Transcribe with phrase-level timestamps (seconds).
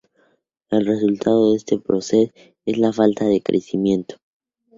[0.71, 2.33] El resultado de este proceder
[2.65, 4.15] es la falta de crecimiento.